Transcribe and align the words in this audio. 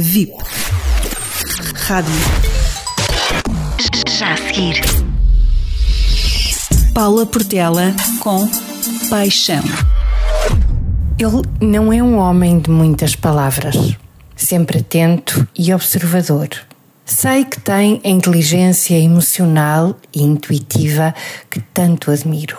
VIP. 0.00 0.32
Rádio. 1.74 2.14
Já 4.16 4.34
a 4.34 4.36
seguir. 4.36 4.80
Paula 6.94 7.26
Portela 7.26 7.92
com 8.20 8.48
Paixão. 9.10 9.64
Ele 11.18 11.42
não 11.60 11.92
é 11.92 12.00
um 12.00 12.16
homem 12.16 12.60
de 12.60 12.70
muitas 12.70 13.16
palavras, 13.16 13.74
sempre 14.36 14.78
atento 14.78 15.48
e 15.58 15.74
observador. 15.74 16.48
Sei 17.04 17.44
que 17.44 17.60
tem 17.60 18.00
a 18.04 18.08
inteligência 18.08 18.96
emocional 18.96 19.98
e 20.14 20.22
intuitiva 20.22 21.12
que 21.50 21.58
tanto 21.58 22.12
admiro. 22.12 22.56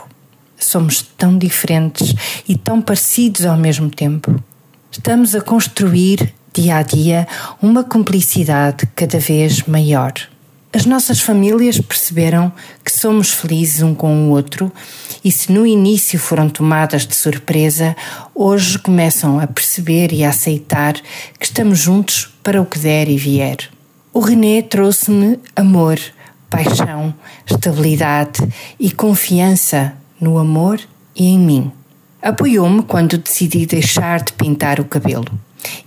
Somos 0.58 1.02
tão 1.18 1.38
diferentes 1.38 2.14
e 2.46 2.58
tão 2.58 2.82
parecidos 2.82 3.46
ao 3.46 3.56
mesmo 3.56 3.90
tempo. 3.90 4.44
Estamos 4.92 5.36
a 5.36 5.42
construir, 5.42 6.34
dia 6.54 6.78
a 6.78 6.82
dia, 6.82 7.28
uma 7.62 7.84
cumplicidade 7.84 8.88
cada 8.96 9.20
vez 9.20 9.64
maior. 9.64 10.14
As 10.72 10.86
nossas 10.86 11.20
famílias 11.20 11.80
perceberam 11.80 12.52
que 12.86 12.92
somos 12.92 13.32
felizes 13.32 13.82
um 13.82 13.96
com 13.96 14.28
o 14.28 14.30
outro 14.30 14.72
e, 15.24 15.32
se 15.32 15.52
no 15.52 15.66
início 15.66 16.20
foram 16.20 16.48
tomadas 16.48 17.08
de 17.08 17.16
surpresa, 17.16 17.96
hoje 18.36 18.78
começam 18.78 19.40
a 19.40 19.48
perceber 19.48 20.14
e 20.14 20.24
a 20.24 20.30
aceitar 20.30 20.94
que 21.40 21.46
estamos 21.46 21.80
juntos 21.80 22.30
para 22.44 22.62
o 22.62 22.66
que 22.66 22.78
der 22.78 23.10
e 23.10 23.18
vier. 23.18 23.58
O 24.14 24.20
René 24.20 24.62
trouxe-me 24.62 25.40
amor, 25.56 26.00
paixão, 26.52 27.16
estabilidade 27.50 28.48
e 28.80 28.92
confiança 28.92 29.94
no 30.22 30.38
amor 30.38 30.80
e 31.16 31.26
em 31.26 31.40
mim. 31.40 31.72
Apoiou-me 32.22 32.84
quando 32.84 33.18
decidi 33.18 33.66
deixar 33.66 34.22
de 34.22 34.34
pintar 34.34 34.80
o 34.80 34.86
cabelo 34.86 35.32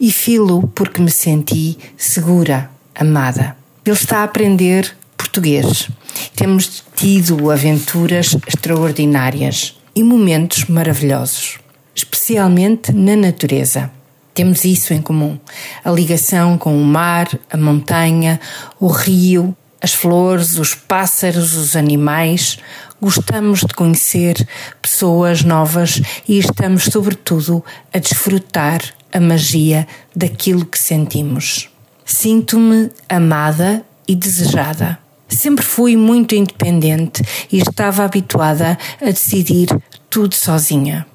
e 0.00 0.10
filo 0.12 0.68
porque 0.74 1.00
me 1.00 1.10
senti 1.10 1.78
segura, 1.96 2.70
amada. 2.94 3.56
Ele 3.84 3.96
está 3.96 4.18
a 4.18 4.24
aprender 4.24 4.96
português. 5.16 5.88
Temos 6.36 6.84
tido 6.94 7.50
aventuras 7.50 8.36
extraordinárias 8.46 9.76
e 9.94 10.02
momentos 10.02 10.66
maravilhosos, 10.66 11.58
especialmente 11.94 12.92
na 12.92 13.16
natureza. 13.16 13.90
Temos 14.34 14.64
isso 14.64 14.94
em 14.94 15.02
comum: 15.02 15.38
a 15.84 15.90
ligação 15.90 16.56
com 16.56 16.80
o 16.80 16.84
mar, 16.84 17.28
a 17.50 17.56
montanha, 17.56 18.40
o 18.78 18.86
rio, 18.86 19.56
as 19.80 19.92
flores, 19.92 20.58
os 20.58 20.74
pássaros, 20.74 21.54
os 21.54 21.76
animais. 21.76 22.58
Gostamos 23.00 23.60
de 23.60 23.74
conhecer 23.74 24.46
pessoas 24.80 25.42
novas 25.42 26.00
e 26.28 26.38
estamos, 26.38 26.84
sobretudo, 26.84 27.64
a 27.92 27.98
desfrutar 27.98 28.80
a 29.12 29.20
magia 29.20 29.86
daquilo 30.14 30.64
que 30.64 30.78
sentimos. 30.78 31.68
Sinto-me 32.04 32.90
amada 33.08 33.84
e 34.08 34.14
desejada. 34.14 34.98
Sempre 35.28 35.64
fui 35.64 35.96
muito 35.96 36.34
independente 36.34 37.22
e 37.50 37.58
estava 37.58 38.04
habituada 38.04 38.78
a 39.00 39.06
decidir 39.06 39.68
tudo 40.10 40.34
sozinha. 40.34 41.06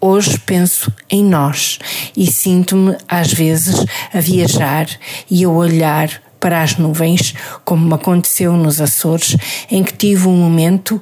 Hoje 0.00 0.38
penso 0.38 0.92
em 1.10 1.24
nós 1.24 1.78
e 2.16 2.26
sinto-me 2.26 2.96
às 3.08 3.32
vezes 3.32 3.84
a 4.12 4.20
viajar 4.20 4.86
e 5.30 5.44
a 5.44 5.48
olhar 5.48 6.22
para 6.38 6.62
as 6.62 6.76
nuvens, 6.76 7.34
como 7.64 7.86
me 7.86 7.94
aconteceu 7.94 8.52
nos 8.52 8.80
Açores, 8.80 9.36
em 9.70 9.82
que 9.82 9.92
tive 9.92 10.28
um 10.28 10.36
momento 10.36 11.00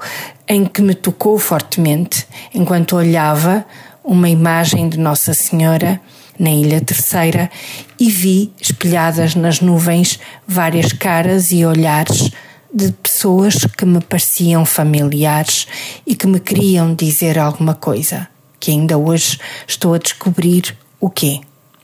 em 0.48 0.64
que 0.64 0.80
me 0.80 0.94
tocou 0.94 1.38
fortemente, 1.38 2.27
enquanto 2.55 2.97
olhava 2.97 3.64
uma 4.02 4.28
imagem 4.28 4.88
de 4.88 4.98
Nossa 4.98 5.34
Senhora 5.34 6.00
na 6.38 6.50
Ilha 6.50 6.80
Terceira 6.80 7.50
e 7.98 8.10
vi 8.10 8.52
espelhadas 8.60 9.34
nas 9.34 9.60
nuvens 9.60 10.18
várias 10.46 10.92
caras 10.92 11.52
e 11.52 11.64
olhares 11.64 12.30
de 12.72 12.91
pessoas 12.92 13.64
que 13.64 13.84
me 13.84 14.00
pareciam 14.00 14.66
familiares 14.66 15.66
e 16.04 16.16
que 16.16 16.26
me 16.26 16.41
queriam 16.41 16.92
dizer 16.94 17.38
alguma 17.38 17.75
coisa, 17.75 18.28
que 18.59 18.72
ainda 18.72 18.98
hoje 18.98 19.38
estou 19.66 19.94
a 19.94 19.98
descobrir 19.98 20.76
o 21.00 21.09
quê. 21.09 21.41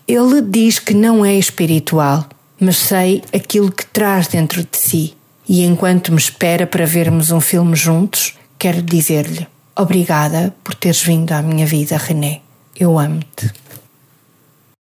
Ele 0.08 0.42
diz 0.42 0.80
que 0.80 0.92
não 0.92 1.25
é 1.25 1.36
espiritual, 1.36 2.26
mas 2.58 2.76
sei 2.76 3.22
aquilo 3.32 3.70
que 3.70 3.86
traz 3.86 4.26
dentro 4.26 4.62
de 4.62 4.76
si. 4.76 5.14
E 5.48 5.64
enquanto 5.64 6.10
me 6.12 6.19
espera 6.19 6.66
para 6.66 6.84
vermos 6.84 7.30
um 7.30 7.41
filme 7.41 7.76
juntos, 7.76 8.34
quero 8.58 8.82
dizer-lhe: 8.82 9.46
Obrigada 9.76 10.54
por 10.64 10.75
teres 10.75 11.02
vindo 11.02 11.32
à 11.32 11.41
minha 11.41 11.66
vida, 11.66 11.96
René. 11.96 12.41
Eu 12.76 12.98
amo-te. 12.98 13.59